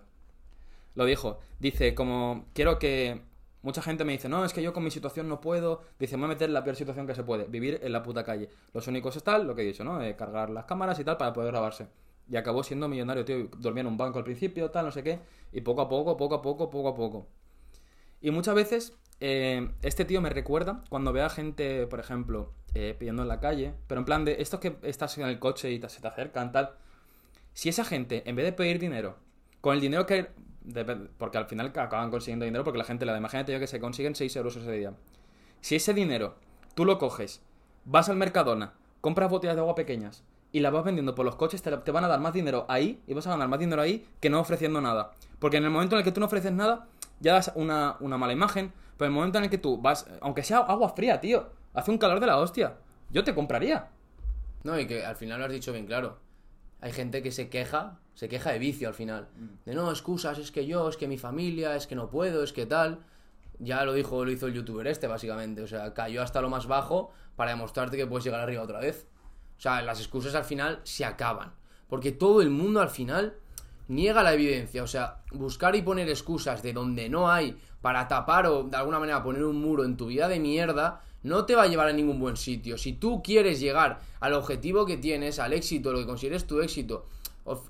[0.94, 1.38] Lo dijo.
[1.58, 3.22] Dice, como, quiero que
[3.62, 5.82] Mucha gente me dice, no, es que yo con mi situación no puedo.
[5.98, 8.02] Dice, me voy a meter en la peor situación que se puede, vivir en la
[8.02, 8.48] puta calle.
[8.72, 10.02] Los únicos es tal, lo que he dicho, ¿no?
[10.02, 11.86] Eh, cargar las cámaras y tal para poder grabarse.
[12.30, 13.48] Y acabó siendo millonario, tío.
[13.58, 15.18] Dormía en un banco al principio, tal, no sé qué.
[15.52, 17.26] Y poco a poco, poco a poco, poco a poco.
[18.22, 22.96] Y muchas veces eh, este tío me recuerda cuando ve a gente, por ejemplo, eh,
[22.98, 25.80] pidiendo en la calle, pero en plan de estos que estás en el coche y
[25.88, 26.74] se te acercan, tal.
[27.52, 29.16] Si esa gente, en vez de pedir dinero,
[29.60, 30.28] con el dinero que
[31.18, 33.18] porque al final acaban consiguiendo dinero porque la gente la da.
[33.18, 34.92] Imagínate yo que se consiguen 6 euros ese día.
[35.60, 36.36] Si ese dinero
[36.74, 37.42] tú lo coges,
[37.84, 41.62] vas al Mercadona, compras botellas de agua pequeñas y las vas vendiendo por los coches,
[41.62, 44.06] te, te, van a dar más dinero ahí y vas a ganar más dinero ahí
[44.20, 45.12] que no ofreciendo nada.
[45.38, 46.88] Porque en el momento en el que tú no ofreces nada,
[47.20, 48.72] ya das una, una mala imagen.
[49.00, 51.96] Pero el momento en el que tú vas, aunque sea agua fría, tío, hace un
[51.96, 52.76] calor de la hostia,
[53.10, 53.88] yo te compraría.
[54.62, 56.18] No, y que al final lo has dicho bien claro.
[56.82, 59.28] Hay gente que se queja se queja de vicio al final.
[59.34, 59.64] Mm.
[59.64, 62.52] De no, excusas, es que yo, es que mi familia, es que no puedo, es
[62.52, 62.98] que tal.
[63.58, 65.62] Ya lo dijo, lo hizo el youtuber este, básicamente.
[65.62, 69.06] O sea, cayó hasta lo más bajo para demostrarte que puedes llegar arriba otra vez.
[69.56, 71.54] O sea, las excusas al final se acaban.
[71.88, 73.38] Porque todo el mundo al final
[73.90, 74.82] niega la evidencia.
[74.82, 78.98] O sea, buscar y poner excusas de donde no hay para tapar o de alguna
[78.98, 81.92] manera poner un muro en tu vida de mierda no te va a llevar a
[81.92, 82.78] ningún buen sitio.
[82.78, 87.06] Si tú quieres llegar al objetivo que tienes, al éxito, lo que consideres tu éxito,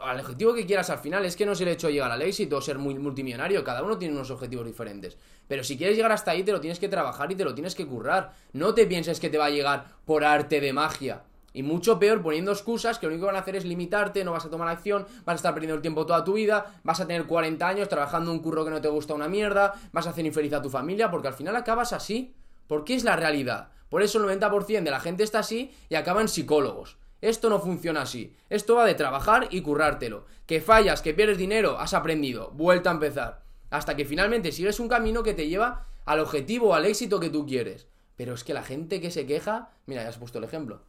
[0.03, 2.23] al objetivo que quieras al final es que no es el hecho de llegar al
[2.23, 5.17] éxito o ser muy multimillonario, cada uno tiene unos objetivos diferentes.
[5.49, 7.75] Pero si quieres llegar hasta ahí te lo tienes que trabajar y te lo tienes
[7.75, 8.35] que currar.
[8.53, 11.23] No te pienses que te va a llegar por arte de magia.
[11.53, 14.33] Y mucho peor poniendo excusas que lo único que van a hacer es limitarte, no
[14.33, 17.07] vas a tomar acción, vas a estar perdiendo el tiempo toda tu vida, vas a
[17.07, 20.25] tener 40 años trabajando un curro que no te gusta una mierda, vas a hacer
[20.25, 22.35] infeliz a tu familia, porque al final acabas así.
[22.67, 23.71] Porque es la realidad.
[23.89, 26.99] Por eso el 90% de la gente está así y acaban psicólogos.
[27.21, 28.33] Esto no funciona así.
[28.49, 30.25] Esto va de trabajar y currártelo.
[30.47, 32.53] Que fallas, que pierdes dinero, has aprendido.
[32.53, 33.43] Vuelta a empezar.
[33.71, 37.45] Hasta que finalmente sigues un camino que te lleva al objetivo, al éxito que tú
[37.45, 37.89] quieres.
[38.17, 40.83] Pero es que la gente que se queja, mira, ya has puesto el ejemplo.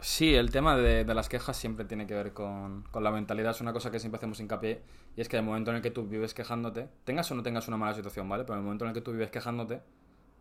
[0.00, 3.52] Sí, el tema de, las quejas siempre tiene que ver con, la mentalidad.
[3.52, 4.82] Es una cosa que siempre hacemos hincapié.
[5.16, 7.66] Y es que el momento en el que tú vives quejándote, tengas o no tengas
[7.68, 8.44] una mala situación, ¿vale?
[8.44, 9.80] Pero en el momento en el que tú vives quejándote,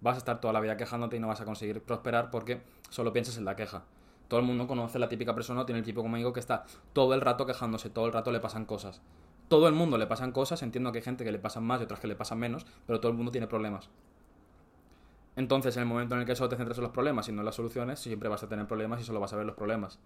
[0.01, 3.13] vas a estar toda la vida quejándote y no vas a conseguir prosperar porque solo
[3.13, 3.83] piensas en la queja.
[4.27, 7.13] Todo el mundo conoce la típica persona, tiene el tipo como digo que está todo
[7.13, 9.01] el rato quejándose, todo el rato le pasan cosas.
[9.47, 11.83] Todo el mundo le pasan cosas, entiendo que hay gente que le pasan más y
[11.83, 13.89] otras que le pasan menos, pero todo el mundo tiene problemas.
[15.35, 17.41] Entonces, en el momento en el que solo te centras en los problemas y no
[17.41, 19.99] en las soluciones, siempre vas a tener problemas y solo vas a ver los problemas.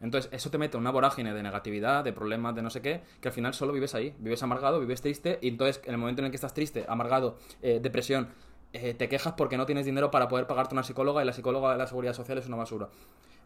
[0.00, 3.02] Entonces, eso te mete en una vorágine de negatividad, de problemas, de no sé qué,
[3.20, 4.14] que al final solo vives ahí.
[4.18, 7.38] Vives amargado, vives triste, y entonces, en el momento en el que estás triste, amargado,
[7.62, 8.28] eh, depresión,
[8.72, 11.72] eh, te quejas porque no tienes dinero para poder pagarte una psicóloga y la psicóloga
[11.72, 12.88] de la seguridad social es una basura.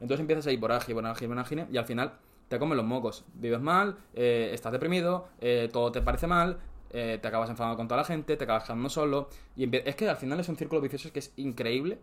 [0.00, 2.14] Entonces empiezas ahí vorágine, vorágine, vorágine y al final
[2.48, 3.24] te comen los mocos.
[3.34, 6.58] Vives mal, eh, estás deprimido, eh, todo te parece mal,
[6.90, 9.28] eh, te acabas enfadando con toda la gente, te acabas quedando solo.
[9.56, 11.98] Y es que al final es un círculo vicioso que es increíble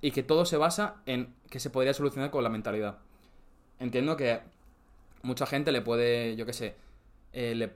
[0.00, 2.98] y que todo se basa en que se podría solucionar con la mentalidad.
[3.78, 4.40] Entiendo que
[5.22, 6.76] mucha gente le puede, yo qué sé,
[7.32, 7.72] eh, le,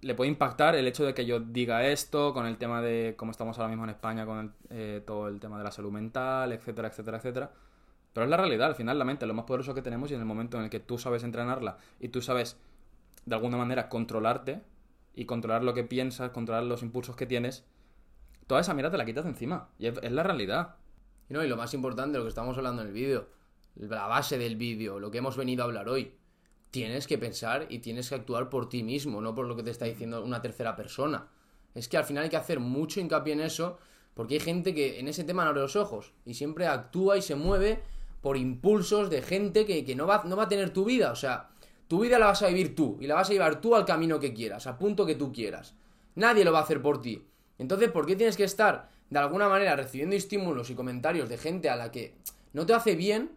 [0.00, 3.30] le puede impactar el hecho de que yo diga esto con el tema de cómo
[3.30, 6.52] estamos ahora mismo en España con el, eh, todo el tema de la salud mental,
[6.52, 7.52] etcétera, etcétera, etcétera.
[8.12, 10.14] Pero es la realidad, al final la mente es lo más poderoso que tenemos y
[10.14, 12.56] en el momento en el que tú sabes entrenarla y tú sabes
[13.24, 14.62] de alguna manera controlarte
[15.14, 17.64] y controlar lo que piensas, controlar los impulsos que tienes,
[18.46, 19.68] toda esa mierda te la quitas encima.
[19.78, 20.76] Y es, es la realidad.
[21.28, 23.28] Y no, y lo más importante, lo que estamos hablando en el vídeo,
[23.76, 26.14] la base del vídeo, lo que hemos venido a hablar hoy.
[26.70, 29.70] Tienes que pensar y tienes que actuar por ti mismo, no por lo que te
[29.70, 31.28] está diciendo una tercera persona.
[31.74, 33.78] Es que al final hay que hacer mucho hincapié en eso,
[34.14, 37.22] porque hay gente que en ese tema no abre los ojos y siempre actúa y
[37.22, 37.82] se mueve
[38.20, 41.12] por impulsos de gente que, que no, va, no va a tener tu vida.
[41.12, 41.50] O sea,
[41.90, 44.20] tu vida la vas a vivir tú y la vas a llevar tú al camino
[44.20, 45.74] que quieras, al punto que tú quieras.
[46.14, 47.26] Nadie lo va a hacer por ti.
[47.58, 51.68] Entonces, ¿por qué tienes que estar de alguna manera recibiendo estímulos y comentarios de gente
[51.68, 52.14] a la que
[52.52, 53.32] no te hace bien?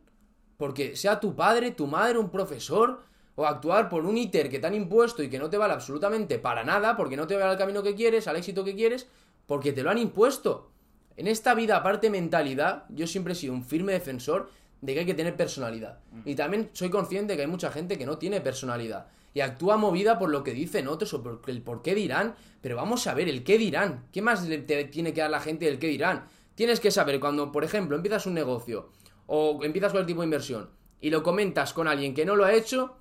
[0.57, 3.01] Porque sea tu padre, tu madre, un profesor,
[3.33, 6.37] o actuar por un íter que te han impuesto y que no te vale absolutamente
[6.37, 9.07] para nada, porque no te va al camino que quieres, al éxito que quieres,
[9.47, 10.69] porque te lo han impuesto.
[11.17, 14.51] En esta vida, aparte mentalidad, yo siempre he sido un firme defensor
[14.83, 15.99] de que hay que tener personalidad.
[16.25, 19.07] Y también soy consciente de que hay mucha gente que no tiene personalidad.
[19.33, 22.35] Y actúa movida por lo que dicen otros o por el por qué dirán.
[22.61, 24.03] Pero vamos a ver, el qué dirán.
[24.11, 26.25] ¿Qué más le te tiene que dar la gente del qué dirán?
[26.55, 28.89] Tienes que saber cuando, por ejemplo, empiezas un negocio
[29.25, 30.69] o empiezas cualquier tipo de inversión
[30.99, 32.97] y lo comentas con alguien que no lo ha hecho,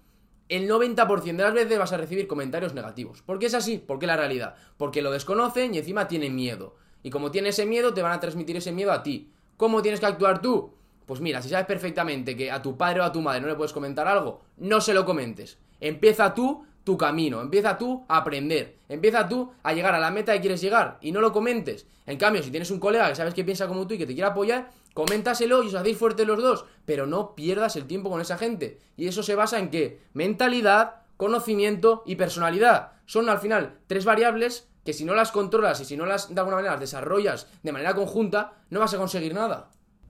[0.48, 3.22] el 90% de las veces vas a recibir comentarios negativos.
[3.22, 3.82] ¿Por qué es así?
[3.84, 4.54] Porque es la realidad.
[4.76, 6.76] Porque lo desconocen y encima tienen miedo.
[7.02, 9.32] Y como tiene ese miedo, te van a transmitir ese miedo a ti.
[9.56, 10.74] ¿Cómo tienes que actuar tú?
[11.12, 13.54] Pues mira, si sabes perfectamente que a tu padre o a tu madre no le
[13.54, 15.58] puedes comentar algo, no se lo comentes.
[15.78, 20.32] Empieza tú tu camino, empieza tú a aprender, empieza tú a llegar a la meta
[20.32, 21.86] que quieres llegar y no lo comentes.
[22.06, 24.14] En cambio, si tienes un colega que sabes que piensa como tú y que te
[24.14, 28.22] quiere apoyar, coméntaselo y os hacéis fuertes los dos, pero no pierdas el tiempo con
[28.22, 28.78] esa gente.
[28.96, 30.00] Y eso se basa en qué?
[30.14, 32.92] Mentalidad, conocimiento y personalidad.
[33.04, 36.40] Son al final tres variables que si no las controlas y si no las de
[36.40, 39.68] alguna manera las desarrollas de manera conjunta, no vas a conseguir nada.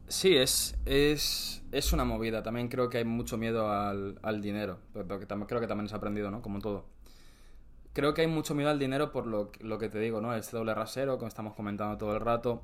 [0.08, 2.42] Sí, es, es, es una movida.
[2.42, 4.78] También creo que hay mucho miedo al, al dinero.
[4.92, 6.42] Pero tam- creo que también se ha aprendido, ¿no?
[6.42, 6.84] Como todo.
[7.92, 10.34] Creo que hay mucho miedo al dinero por lo, lo que te digo, ¿no?
[10.34, 12.62] Este doble rasero, como estamos comentando todo el rato.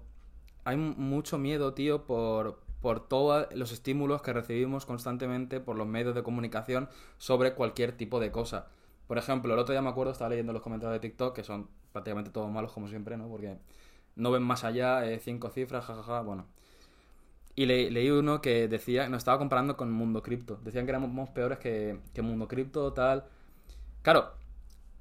[0.65, 6.15] Hay mucho miedo, tío, por, por todos los estímulos que recibimos constantemente por los medios
[6.15, 8.69] de comunicación sobre cualquier tipo de cosa.
[9.09, 11.69] Por ejemplo, el otro día me acuerdo, estaba leyendo los comentarios de TikTok, que son
[11.93, 13.29] prácticamente todos malos como siempre, ¿no?
[13.29, 13.59] Porque
[14.17, 16.47] no ven más allá, eh, cinco cifras, jajaja, bueno.
[17.59, 20.61] Y le- leí uno que decía, nos estaba comparando con Mundo Cripto.
[20.63, 23.25] Decían que éramos peores que, que Mundo Cripto, tal.
[24.03, 24.31] Claro,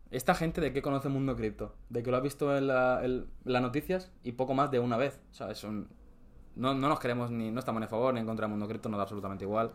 [0.10, 1.76] esta gente de qué conoce Mundo Cripto?
[1.90, 4.98] De que lo ha visto en, la- en las noticias y poco más de una
[4.98, 5.20] vez.
[5.30, 5.88] O sea, es un...
[6.56, 7.52] No, no nos queremos ni...
[7.52, 9.70] No estamos ni a favor ni en contra de Mundo Cripto, nos da absolutamente igual.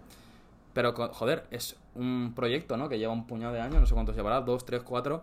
[0.75, 2.89] Pero, joder, es un proyecto, ¿no?
[2.89, 5.23] Que lleva un puñado de años, no sé cuántos llevará, dos, tres, cuatro.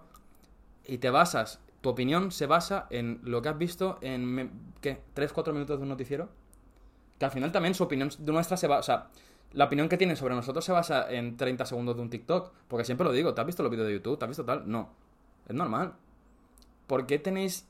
[0.85, 5.01] Y te basas, tu opinión se basa en lo que has visto en, ¿qué?
[5.13, 6.29] ¿Tres, cuatro minutos de un noticiero?
[7.19, 8.79] Que al final también su opinión nuestra se basa...
[8.79, 9.07] O sea,
[9.51, 12.51] la opinión que tienen sobre nosotros se basa en 30 segundos de un TikTok.
[12.67, 14.17] Porque siempre lo digo, ¿te has visto los vídeos de YouTube?
[14.17, 14.63] ¿Te has visto tal?
[14.69, 14.89] No.
[15.47, 15.93] Es normal.
[16.87, 17.67] ¿Por qué tenéis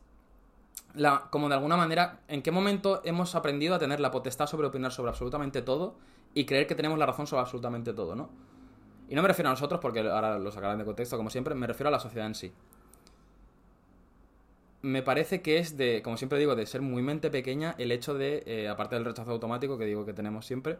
[0.93, 4.67] la, como de alguna manera, en qué momento hemos aprendido a tener la potestad sobre
[4.67, 5.95] opinar sobre absolutamente todo
[6.33, 8.29] y creer que tenemos la razón sobre absolutamente todo, ¿no?
[9.07, 11.65] Y no me refiero a nosotros, porque ahora lo sacarán de contexto, como siempre, me
[11.65, 12.53] refiero a la sociedad en sí.
[14.81, 18.13] Me parece que es de, como siempre digo, de ser muy mente pequeña el hecho
[18.13, 20.77] de, eh, aparte del rechazo automático que digo que tenemos siempre,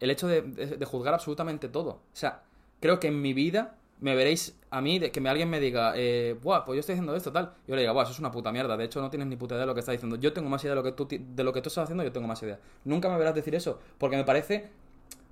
[0.00, 1.90] el hecho de, de- de juzgar absolutamente todo.
[1.90, 2.42] O sea,
[2.80, 5.92] creo que en mi vida me veréis a mí, de que me, alguien me diga,
[5.96, 7.54] eh, buah, pues yo estoy haciendo esto, tal.
[7.68, 8.76] Yo le diga, buah, eso es una puta mierda.
[8.76, 10.16] De hecho, no tienes ni puta idea de lo que estás diciendo.
[10.16, 12.12] Yo tengo más idea de lo que tú, de lo que tú estás haciendo, yo
[12.12, 12.58] tengo más idea.
[12.84, 14.70] Nunca me verás decir eso, porque me parece,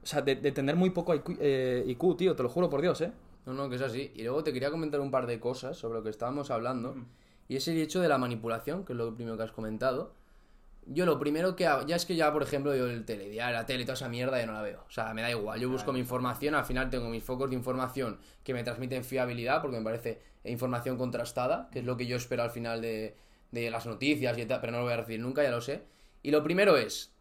[0.02, 3.00] o sea, de, tener muy poco IQ, eh, IQ, tío, te lo juro por Dios,
[3.00, 3.12] ¿eh?
[3.46, 4.12] No, no, que es así.
[4.14, 6.94] Y luego te quería comentar un par de cosas sobre lo que estábamos hablando.
[7.52, 10.14] Y es el hecho de la manipulación, que es lo primero que has comentado.
[10.86, 13.66] Yo lo primero que hago, ya es que ya, por ejemplo, yo el telediario, la
[13.66, 14.82] tele, toda esa mierda, yo no la veo.
[14.88, 15.60] O sea, me da igual.
[15.60, 19.60] Yo busco mi información, al final tengo mis focos de información que me transmiten fiabilidad,
[19.60, 23.16] porque me parece información contrastada, que es lo que yo espero al final de,
[23.50, 25.82] de las noticias y tal, pero no lo voy a recibir nunca, ya lo sé.
[26.22, 27.12] Y lo primero es,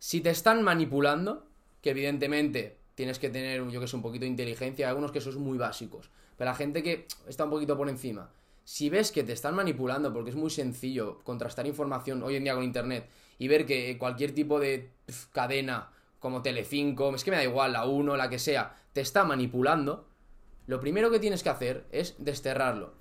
[0.00, 1.46] si te están manipulando,
[1.80, 5.20] que evidentemente tienes que tener, yo que sé, un poquito de inteligencia, hay algunos que
[5.20, 8.32] son muy básicos, pero la gente que está un poquito por encima,
[8.66, 12.54] si ves que te están manipulando, porque es muy sencillo contrastar información hoy en día
[12.56, 14.90] con internet y ver que cualquier tipo de
[15.30, 19.22] cadena como Telecinco, es que me da igual, la 1, la que sea, te está
[19.22, 20.08] manipulando,
[20.66, 22.94] lo primero que tienes que hacer es desterrarlo.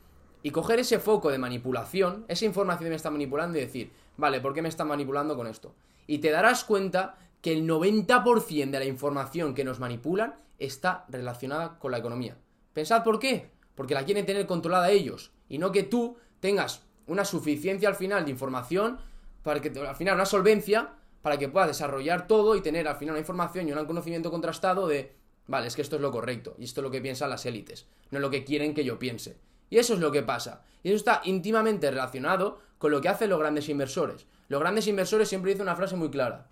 [0.43, 4.41] Y coger ese foco de manipulación, esa información que me está manipulando y decir, vale,
[4.41, 5.73] ¿por qué me está manipulando con esto?
[6.05, 11.79] Y te darás cuenta que el 90% de la información que nos manipulan está relacionada
[11.79, 12.37] con la economía.
[12.71, 13.49] Pensad por qué.
[13.73, 15.31] Porque la quieren tener controlada ellos.
[15.49, 18.99] Y no que tú tengas una suficiencia al final de información,
[19.43, 23.13] para que al final una solvencia, para que puedas desarrollar todo y tener al final
[23.13, 25.15] una información y un conocimiento contrastado de,
[25.47, 26.55] vale, es que esto es lo correcto.
[26.57, 27.87] Y esto es lo que piensan las élites.
[28.11, 29.37] No es lo que quieren que yo piense.
[29.69, 30.63] Y eso es lo que pasa.
[30.83, 34.25] Y eso está íntimamente relacionado con lo que hacen los grandes inversores.
[34.47, 36.47] Los grandes inversores siempre dicen una frase muy clara.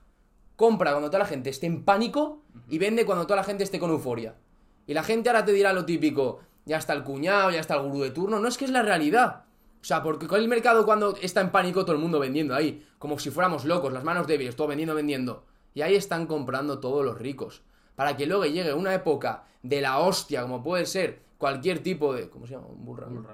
[0.55, 3.79] Compra cuando toda la gente esté en pánico y vende cuando toda la gente esté
[3.79, 4.35] con euforia.
[4.85, 7.83] Y la gente ahora te dirá lo típico, ya está el cuñado, ya está el
[7.83, 8.39] gurú de turno.
[8.39, 9.43] No es que es la realidad.
[9.81, 12.85] O sea, porque con el mercado cuando está en pánico todo el mundo vendiendo ahí,
[12.99, 15.43] como si fuéramos locos, las manos débiles, todo vendiendo, vendiendo.
[15.73, 17.63] Y ahí están comprando todos los ricos.
[17.95, 22.29] Para que luego llegue una época de la hostia, como puede ser cualquier tipo de...
[22.29, 22.67] ¿Cómo se llama?
[22.67, 23.27] Un bullrun.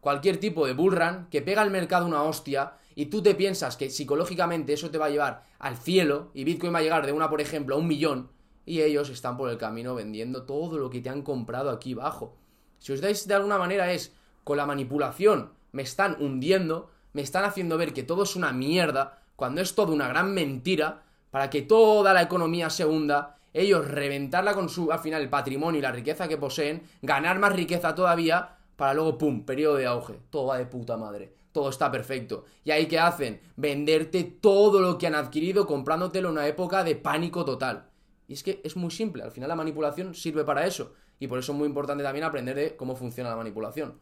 [0.00, 3.90] Cualquier tipo de bullrun que pega al mercado una hostia y tú te piensas que
[3.90, 7.28] psicológicamente eso te va a llevar al cielo y Bitcoin va a llegar de una,
[7.28, 8.30] por ejemplo, a un millón
[8.64, 12.36] y ellos están por el camino vendiendo todo lo que te han comprado aquí abajo.
[12.78, 14.14] Si os dais de alguna manera es
[14.44, 19.22] con la manipulación me están hundiendo, me están haciendo ver que todo es una mierda,
[19.36, 24.54] cuando es todo una gran mentira, para que toda la economía se hunda ellos reventarla
[24.54, 28.56] con su, al final, el patrimonio y la riqueza que poseen, ganar más riqueza todavía,
[28.76, 30.20] para luego, ¡pum!, periodo de auge.
[30.30, 31.34] Todo va de puta madre.
[31.50, 32.44] Todo está perfecto.
[32.62, 33.40] ¿Y ahí qué hacen?
[33.56, 37.86] Venderte todo lo que han adquirido comprándotelo en una época de pánico total.
[38.28, 39.22] Y es que es muy simple.
[39.22, 40.92] Al final la manipulación sirve para eso.
[41.20, 43.98] Y por eso es muy importante también aprender de cómo funciona la manipulación.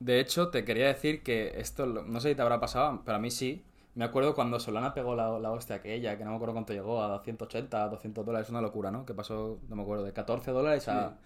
[0.00, 3.20] De hecho, te quería decir que esto, no sé si te habrá pasado, pero a
[3.20, 6.54] mí sí, me acuerdo cuando Solana pegó la, la hostia aquella, que no me acuerdo
[6.54, 9.06] cuánto llegó, a 180, 200 dólares, una locura, ¿no?
[9.06, 11.16] Que pasó, no me acuerdo, de 14 dólares a...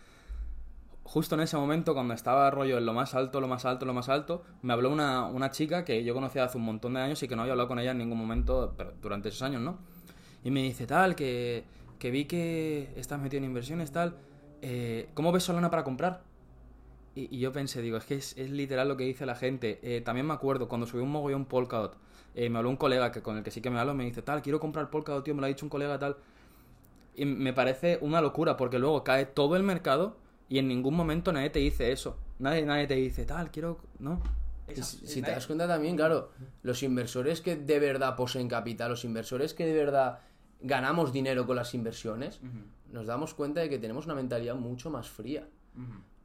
[1.02, 3.94] Justo en ese momento, cuando estaba rollo en lo más alto, lo más alto, lo
[3.94, 7.22] más alto, me habló una, una chica que yo conocía hace un montón de años
[7.22, 9.78] y que no había hablado con ella en ningún momento pero durante esos años, ¿no?
[10.44, 11.64] Y me dice, tal, que,
[11.98, 14.16] que vi que estás metido en inversiones, tal,
[14.62, 16.22] eh, ¿cómo ves Solana para comprar?
[17.14, 19.80] Y, yo pensé, digo, es que es, literal lo que dice la gente.
[19.82, 21.96] Eh, también me acuerdo cuando subí un mogollón Polkadot
[22.34, 24.22] eh, me habló un colega que con el que sí que me hablo, me dice,
[24.22, 26.16] tal, quiero comprar Polkadot, tío, me lo ha dicho un colega, tal.
[27.16, 30.16] Y me parece una locura, porque luego cae todo el mercado
[30.48, 32.16] y en ningún momento nadie te dice eso.
[32.38, 33.80] Nadie, nadie te dice, tal, quiero...
[33.98, 34.22] No.
[34.80, 36.30] si, te das cuenta también, claro,
[36.62, 40.20] los inversores que de verdad poseen capital, los inversores que de verdad
[40.60, 42.40] ganamos dinero con las inversiones,
[42.88, 45.48] nos damos cuenta de que tenemos una mentalidad mucho más fría.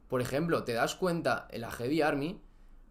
[0.08, 2.40] Por ejemplo, te das cuenta en la Heavy Army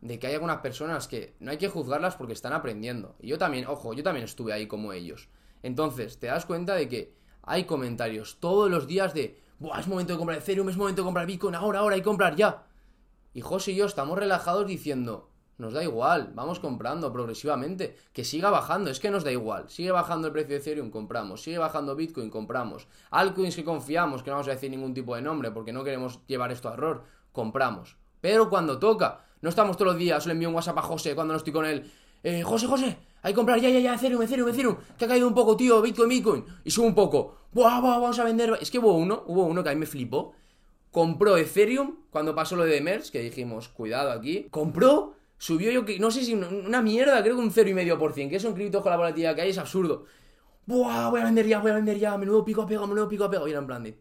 [0.01, 3.15] de que hay algunas personas que no hay que juzgarlas porque están aprendiendo.
[3.19, 5.29] Y yo también, ojo, yo también estuve ahí como ellos.
[5.61, 10.13] Entonces, te das cuenta de que hay comentarios todos los días de, Buah, es momento
[10.13, 12.65] de comprar Ethereum, es momento de comprar Bitcoin, ahora, ahora, que comprar ya.
[13.33, 18.49] Y José y yo estamos relajados diciendo, nos da igual, vamos comprando progresivamente, que siga
[18.49, 21.95] bajando, es que nos da igual, sigue bajando el precio de Ethereum, compramos, sigue bajando
[21.95, 25.73] Bitcoin, compramos, altcoins que confiamos, que no vamos a decir ningún tipo de nombre porque
[25.73, 27.97] no queremos llevar esto a error, compramos.
[28.21, 31.33] Pero cuando toca, no estamos todos los días, le envío un WhatsApp a José cuando
[31.33, 31.91] no estoy con él.
[32.23, 35.27] Eh, José, José, hay que comprar ya, ya, ya, Ethereum, Ethereum, Ethereum, que ha caído
[35.27, 36.45] un poco, tío, Bitcoin, Bitcoin.
[36.63, 37.35] Y sube un poco.
[37.51, 38.57] Buah, buah, vamos a vender.
[38.61, 40.33] Es que hubo uno, hubo uno que a mí me flipó.
[40.91, 44.47] Compró Ethereum cuando pasó lo de Merz, que dijimos, cuidado aquí.
[44.51, 48.47] Compró, subió yo que, no sé si una mierda, creo que un 0,5%, que eso
[48.47, 50.05] en cripto con la volatilidad que hay es absurdo.
[50.65, 53.25] Buah, voy a vender ya, voy a vender ya, menudo pico a pego, menudo pico
[53.25, 53.45] a pego.
[53.45, 53.99] Y era en plan de,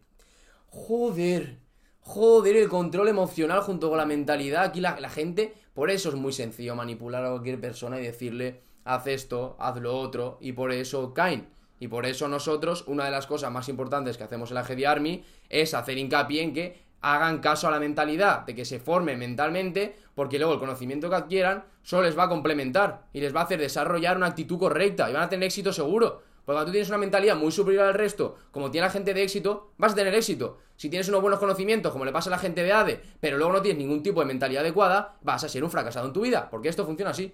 [0.69, 1.59] joder,
[1.99, 4.63] Joder, el control emocional junto con la mentalidad.
[4.63, 9.07] Aquí la, gente, por eso es muy sencillo manipular a cualquier persona y decirle, haz
[9.07, 11.47] esto, haz lo otro, y por eso caen.
[11.79, 14.85] Y por eso nosotros, una de las cosas más importantes que hacemos en la GD
[14.85, 19.19] Army es hacer hincapié en que hagan caso a la mentalidad, de que se formen
[19.19, 23.41] mentalmente, porque luego el conocimiento que adquieran solo les va a complementar y les va
[23.41, 26.21] a hacer desarrollar una actitud correcta y van a tener éxito seguro.
[26.45, 29.21] Porque cuando tú tienes una mentalidad muy superior al resto, como tiene la gente de
[29.21, 30.59] éxito, vas a tener éxito.
[30.77, 33.51] Si tienes unos buenos conocimientos, como le pasa a la gente de ADE, pero luego
[33.51, 36.49] no tienes ningún tipo de mentalidad adecuada, vas a ser un fracasado en tu vida,
[36.49, 37.33] porque esto funciona así.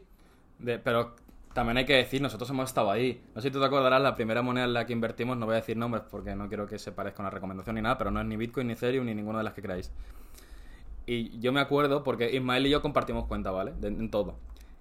[0.84, 1.16] pero
[1.60, 3.22] también hay que decir, nosotros hemos estado ahí.
[3.36, 5.56] No sé si tú te acordarás, la primera moneda en la que invertimos, no voy
[5.56, 8.22] a decir nombres porque no quiero que se parezca una recomendación ni nada, pero no
[8.22, 9.92] es ni Bitcoin, ni Ethereum, ni ninguna de las que queráis.
[11.06, 13.74] Y yo me acuerdo, porque Ismael y yo compartimos cuenta, ¿vale?
[13.82, 14.38] en todo.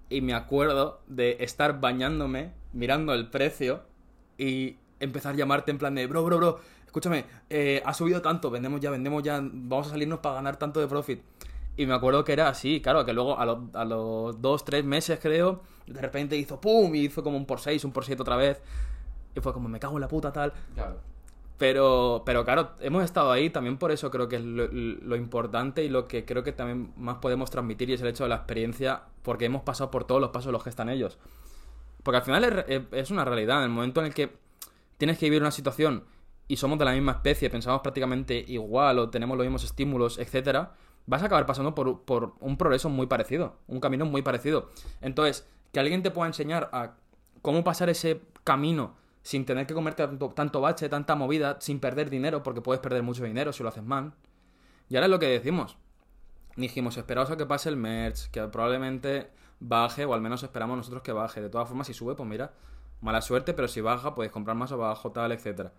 [0.09, 3.81] Y me acuerdo de estar bañándome, mirando el precio
[4.37, 8.49] y empezar a llamarte en plan de, bro, bro, bro, escúchame, eh, ha subido tanto,
[8.51, 11.19] vendemos ya, vendemos ya, vamos a salirnos para ganar tanto de profit.
[11.77, 15.19] Y me acuerdo que era así, claro, que luego a, a los dos, tres meses
[15.21, 18.35] creo, de repente hizo pum y hizo como un por seis, un por siete otra
[18.35, 18.61] vez.
[19.35, 20.53] Y fue como, me cago en la puta tal.
[20.75, 20.97] Claro.
[21.57, 25.83] Pero, pero claro, hemos estado ahí, también por eso creo que es lo, lo, importante
[25.83, 28.37] y lo que creo que también más podemos transmitir y es el hecho de la
[28.37, 31.17] experiencia, porque hemos pasado por todos los pasos los que están ellos.
[32.01, 34.37] Porque al final es, es una realidad, en el momento en el que
[34.97, 36.05] tienes que vivir una situación
[36.47, 40.75] y somos de la misma especie, pensamos prácticamente igual o tenemos los mismos estímulos, etcétera,
[41.09, 44.69] vas a acabar pasando por, por un progreso muy parecido, un camino muy parecido.
[45.01, 46.93] Entonces, que alguien te pueda enseñar a
[47.41, 52.43] cómo pasar ese camino sin tener que comerte tanto, bache, tanta movida, sin perder dinero,
[52.43, 54.13] porque puedes perder mucho dinero si lo haces mal.
[54.87, 55.77] Y ahora es lo que decimos.
[56.55, 61.01] Dijimos, esperaos a que pase el merch, que probablemente baje, o al menos esperamos nosotros
[61.01, 61.41] que baje.
[61.41, 62.53] De todas formas, si sube, pues mira,
[63.01, 65.73] mala suerte, pero si baja, puedes comprar más abajo, tal, etcétera.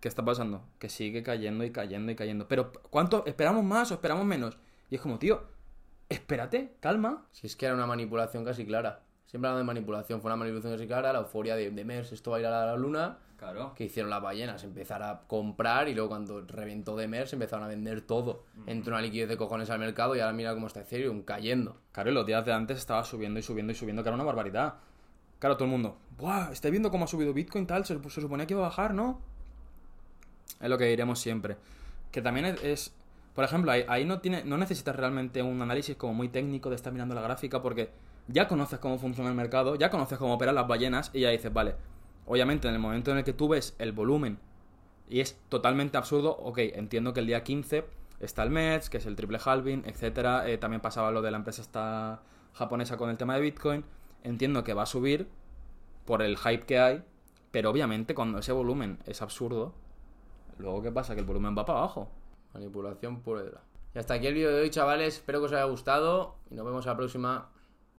[0.00, 0.64] ¿Qué está pasando?
[0.80, 2.48] Que sigue cayendo y cayendo y cayendo.
[2.48, 3.24] Pero, ¿cuánto?
[3.24, 4.58] ¿Esperamos más o esperamos menos?
[4.90, 5.42] Y es como, tío,
[6.08, 7.26] espérate, calma.
[7.32, 9.02] Si es que era una manipulación casi clara.
[9.26, 12.30] Siempre hablando de manipulación, fue una manipulación así clara, la euforia de, de MERS, esto
[12.30, 13.18] va a ir a la luna.
[13.36, 13.74] Claro.
[13.74, 17.68] Que hicieron las ballenas, empezar a comprar y luego cuando reventó de MERS empezaron a
[17.68, 18.44] vender todo.
[18.66, 21.80] Entró una liquidez de cojones al mercado y ahora mira cómo está Ethereum cayendo.
[21.92, 24.24] Claro, y los días de antes estaba subiendo y subiendo y subiendo, que era una
[24.24, 24.74] barbaridad.
[25.40, 26.52] Claro, todo el mundo, ¡buah!
[26.52, 27.84] ¿Estáis viendo cómo ha subido Bitcoin tal?
[27.84, 29.20] Se, se suponía que iba a bajar, ¿no?
[30.60, 31.56] Es lo que diremos siempre.
[32.12, 32.94] Que también es,
[33.34, 36.92] por ejemplo, ahí, no, tiene, no necesitas realmente un análisis como muy técnico de estar
[36.92, 37.90] mirando la gráfica porque
[38.28, 41.52] ya conoces cómo funciona el mercado, ya conoces cómo operan las ballenas y ya dices,
[41.52, 41.74] vale,
[42.26, 44.38] obviamente en el momento en el que tú ves el volumen
[45.08, 47.84] y es totalmente absurdo, ok, entiendo que el día 15
[48.20, 51.36] está el MERS, que es el triple halving, etcétera, eh, también pasaba lo de la
[51.36, 53.84] empresa esta japonesa con el tema de Bitcoin,
[54.22, 55.28] entiendo que va a subir
[56.04, 57.04] por el hype que hay,
[57.50, 59.74] pero obviamente cuando ese volumen es absurdo,
[60.58, 61.14] luego ¿qué pasa?
[61.14, 62.08] Que el volumen va para abajo.
[62.54, 63.42] Manipulación pura
[63.94, 65.14] y hasta aquí el vídeo de hoy, chavales.
[65.14, 67.50] Espero que os haya gustado y nos vemos a la próxima.